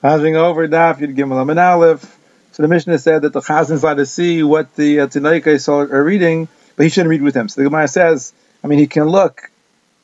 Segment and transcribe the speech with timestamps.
[0.00, 2.18] Passing over Daf Yud Gimel and Aleph.
[2.52, 6.04] So the Mishnah said that the Chazan is allowed to see what the uh, are
[6.04, 7.48] reading, but he shouldn't read with them.
[7.48, 8.32] So the Gemara says,
[8.62, 9.50] I mean, he can look.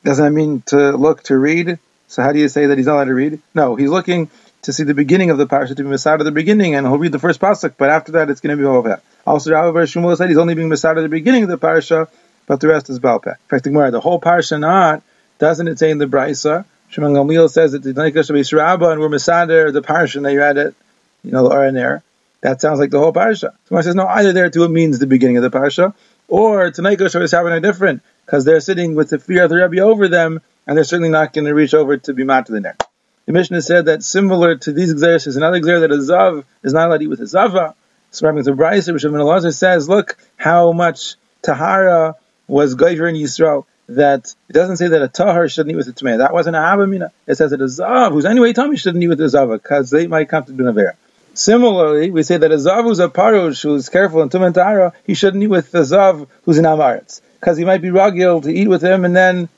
[0.03, 1.79] Doesn't that mean to look to read?
[2.09, 3.39] So how do you say that he's not allowed to read?
[3.53, 4.29] No, he's looking
[4.63, 6.97] to see the beginning of the parasha to be Masad at the beginning, and he'll
[6.97, 9.01] read the first pasuk, but after that it's going to be over.
[9.25, 12.09] Also, Rabbi Shmuel said he's only being Masad at the beginning of the parasha,
[12.47, 13.27] but the rest is Balpeh.
[13.27, 15.03] In fact, the Gemara, the whole parasha not,
[15.39, 19.09] doesn't it say in the Brisa Shimon Gamliel says that the Naikash Yisrael and we're
[19.09, 20.75] Masader, the parsha, and they read it,
[21.23, 22.03] you know, the there.
[22.41, 23.53] That sounds like the whole parsha.
[23.67, 25.93] Someone says, no, either there too it means the beginning of the parsha,
[26.27, 29.81] or Tanaikash of Yisrael are different, because they're sitting with the fear of the Rebbe
[29.81, 32.77] over them, and they're certainly not going to reach over to be to the there.
[33.25, 36.73] The Mishnah said that similar to these exeris is another exer that a zav is
[36.73, 37.75] not allowed to eat with a zava.
[38.11, 42.15] So Rabbi Brisa, Rishon Ben says, look how much tahara
[42.47, 45.93] was Gaiver in Yisrael that it doesn't say that a tahar shouldn't eat with a
[45.93, 46.17] tmei.
[46.17, 47.11] That wasn't a habamina.
[47.27, 50.07] It says that a zav, who's anyway tummy, shouldn't eat with a zava because they
[50.07, 50.93] might come to do nevera.
[51.33, 55.13] Similarly, we say that a zav who's a parush who's careful in tum tahara, he
[55.13, 58.67] shouldn't eat with a zav who's in amaretz because he might be ragil to eat
[58.67, 59.49] with him and then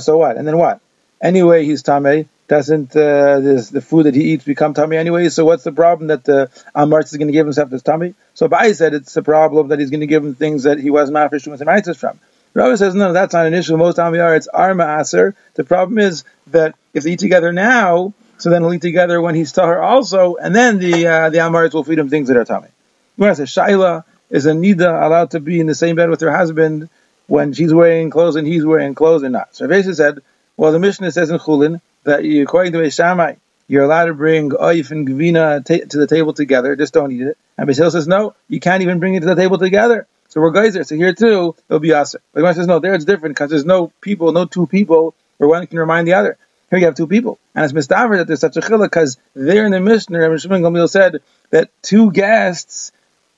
[0.00, 0.36] so what?
[0.36, 0.80] And then what?
[1.20, 2.26] Anyway, he's tamei.
[2.48, 5.28] Doesn't uh, this, the food that he eats become tummy anyway?
[5.28, 8.14] So what's the problem that the uh, is going to give himself this tummy?
[8.34, 10.90] So Bai said it's a problem that he's going to give him things that he
[10.90, 12.18] wasn't mafish with him from.
[12.54, 13.76] Rabbi says, no, that's not an issue.
[13.76, 15.34] Most Amiyar, it's Arma Aser.
[15.54, 19.34] The problem is that if they eat together now, so then they'll eat together when
[19.34, 22.44] he's Tahar also, and then the uh, the Amarites will feed him things that are
[22.44, 22.68] tummy.
[23.16, 26.32] Gemara says, Shaila, is a Nida allowed to be in the same bed with her
[26.32, 26.88] husband
[27.26, 29.54] when she's wearing clothes and he's wearing clothes or not?
[29.54, 30.20] So Rav said,
[30.56, 33.34] well, the Mishnah says in Chulin that you, according to Shammai,
[33.68, 37.38] you're allowed to bring oif and gvina to the table together, just don't eat it.
[37.56, 40.06] And Beis Hillel says, no, you can't even bring it to the table together.
[40.32, 40.82] So we're geyser.
[40.82, 42.22] So here too, it'll be aser.
[42.32, 45.46] But the says, no, there it's different because there's no people, no two people where
[45.46, 46.38] one can remind the other.
[46.70, 47.38] Here you have two people.
[47.54, 50.62] And it's mistaver that there's such a chillah because there in the Mishnah, Rabbi Shimon
[50.62, 52.92] Gamliel said that two guests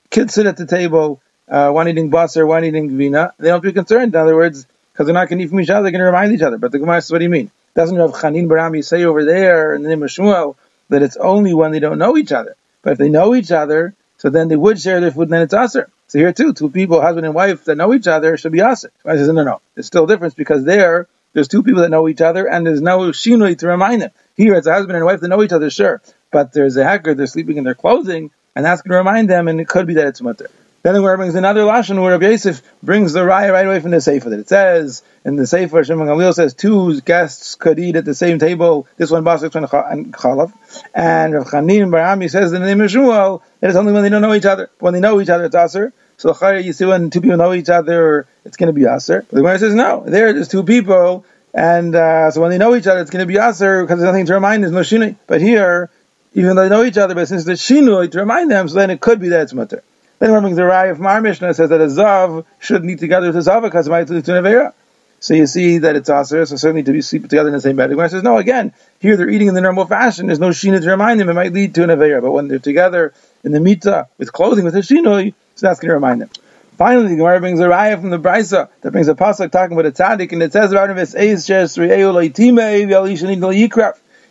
[0.09, 3.33] could sit at the table, uh, one eating basar, one eating vina.
[3.39, 4.15] They don't be concerned.
[4.15, 6.05] In other words, because they're not going to eat from each other, they're going to
[6.05, 6.57] remind each other.
[6.57, 7.51] But the Gemara says, what do you mean?
[7.75, 10.55] Doesn't Rav Chanin bar Ami say over there in the name of Shmuel
[10.87, 12.55] that it's only when they don't know each other?
[12.83, 15.43] But if they know each other, so then they would share their food, and then
[15.43, 15.87] it's aser.
[16.07, 18.91] So here too, two people, husband and wife that know each other should be aser.
[19.05, 19.61] I says, no, no, no.
[19.75, 22.81] there's still a difference because there, there's two people that know each other and there's
[22.81, 24.09] no shinui to remind them.
[24.35, 26.01] Here it's a husband and wife that know each other, sure.
[26.31, 29.47] But there's a heker, they're sleeping in their clothing and that's going to remind them
[29.47, 30.49] and it could be that it's mutter.
[30.85, 33.89] Then the Gemara brings another lashon where Rabbi Yosef brings the raya right away from
[33.89, 34.29] the sefer.
[34.29, 38.13] That it says in the sefer, Shimon Gamliel says two guests could eat at the
[38.13, 38.85] same table.
[38.95, 40.53] This one basik and chalav,
[40.93, 44.09] and Rav Chanin bar Ami says in the name of Shmuel it's only when they
[44.09, 44.69] don't know each other.
[44.77, 45.91] When they know each other, it's aser.
[46.17, 49.25] So you see when two people know each other, it's going to be aser.
[49.27, 50.03] The Gemara says no.
[50.05, 53.33] There, there's two people, and uh, so when they know each other, it's going to
[53.33, 54.61] be aser because there's nothing to remind.
[54.61, 55.15] There's no shinui.
[55.25, 55.89] But here,
[56.35, 58.91] even though they know each other, but since there's shinui to remind them, so then
[58.91, 59.81] it could be that it's mutter.
[60.19, 63.27] Then we're brings the Raya from our Mishnah says that a Zav should eat together
[63.27, 64.73] with a Zav because it might lead to Nevera.
[65.19, 67.75] So you see that it's Aser, so certainly to be sleeping together in the same
[67.75, 67.89] bed.
[67.89, 70.27] The says, no, again, here they're eating in the normal fashion.
[70.27, 71.29] There's no Shinui to remind them.
[71.29, 72.21] It might lead to an Nevera.
[72.21, 75.89] But when they're together in the Mita with clothing, with a Shinui, so that's going
[75.89, 76.29] to remind them.
[76.77, 79.85] Finally, the Gemara brings a raya from the Brisa that brings a pasuk talking about
[79.85, 80.97] a tzaddik, and it says about him,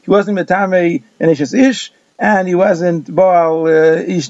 [0.02, 4.28] He wasn't metame in ish, and he wasn't baal uh, ish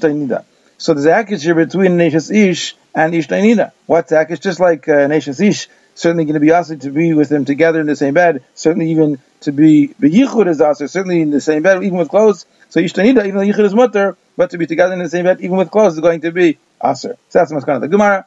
[0.77, 3.71] so there's a here between Neshas Ish and Ish Tainina.
[3.85, 4.41] What's akish?
[4.41, 7.87] Just like uh, Ish, certainly going to be asked to be with them together in
[7.87, 11.83] the same bed, certainly even to be Beyichud is also certainly in the same bed,
[11.83, 12.45] even with clothes.
[12.69, 15.25] So Ish Tainina, even though Yichud is mutter, but to be together in the same
[15.25, 17.17] bed, even with clothes, is going to be Aser.
[17.29, 18.25] So that's the the Gemara.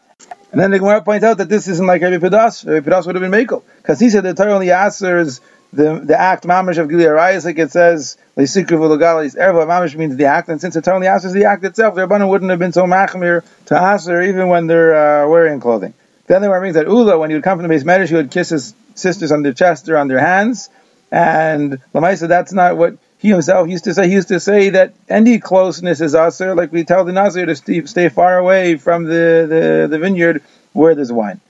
[0.50, 2.66] And then the Gemara points out that this isn't like Rabbi Pedas.
[2.66, 3.62] Rabbi Pedas would have been Mekel.
[3.76, 5.40] Because he said the Torah only answers
[5.72, 10.16] the the act mamash of Gilui Arayos, like it says, Leisikriv Ulagalis Erva mamash means
[10.16, 12.72] the act, and since it only answers the act itself, the Rabbanan wouldn't have been
[12.72, 15.94] so machmir to aser even when they're uh, wearing clothing.
[16.26, 18.14] Then other one means that Ula, when he would come from the base marriage, he
[18.14, 20.68] would kiss his sisters on their chest or on their hands,
[21.10, 24.06] and Lamaisa, that's not what he himself used to say.
[24.08, 27.56] He used to say that any closeness is aser, like we tell the Nazir to
[27.56, 30.42] stay, stay far away from the, the, the vineyard
[30.72, 31.40] where there's wine.